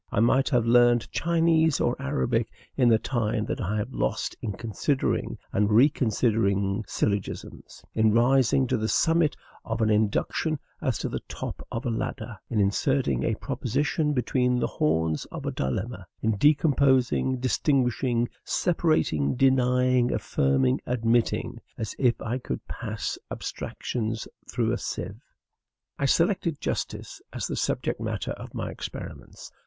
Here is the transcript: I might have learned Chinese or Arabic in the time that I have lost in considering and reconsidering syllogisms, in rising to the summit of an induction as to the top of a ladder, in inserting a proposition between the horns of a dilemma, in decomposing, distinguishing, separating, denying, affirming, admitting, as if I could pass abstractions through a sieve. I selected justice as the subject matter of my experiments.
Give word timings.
I 0.11 0.19
might 0.19 0.49
have 0.49 0.65
learned 0.65 1.11
Chinese 1.11 1.79
or 1.79 1.95
Arabic 2.01 2.49
in 2.75 2.89
the 2.89 2.97
time 2.97 3.45
that 3.45 3.61
I 3.61 3.77
have 3.77 3.93
lost 3.93 4.35
in 4.41 4.53
considering 4.53 5.37
and 5.53 5.69
reconsidering 5.69 6.83
syllogisms, 6.87 7.83
in 7.93 8.11
rising 8.11 8.65
to 8.65 8.77
the 8.77 8.87
summit 8.87 9.37
of 9.63 9.79
an 9.79 9.91
induction 9.91 10.57
as 10.81 10.97
to 10.97 11.07
the 11.09 11.19
top 11.29 11.61
of 11.71 11.85
a 11.85 11.91
ladder, 11.91 12.39
in 12.49 12.59
inserting 12.59 13.21
a 13.23 13.35
proposition 13.35 14.11
between 14.13 14.57
the 14.57 14.65
horns 14.65 15.25
of 15.25 15.45
a 15.45 15.51
dilemma, 15.51 16.07
in 16.23 16.35
decomposing, 16.35 17.37
distinguishing, 17.39 18.27
separating, 18.43 19.35
denying, 19.35 20.11
affirming, 20.11 20.81
admitting, 20.87 21.59
as 21.77 21.95
if 21.99 22.19
I 22.23 22.39
could 22.39 22.67
pass 22.67 23.19
abstractions 23.29 24.27
through 24.49 24.71
a 24.71 24.79
sieve. 24.79 25.21
I 25.99 26.05
selected 26.05 26.59
justice 26.59 27.21
as 27.31 27.45
the 27.45 27.55
subject 27.55 28.01
matter 28.01 28.31
of 28.31 28.55
my 28.55 28.71
experiments. 28.71 29.51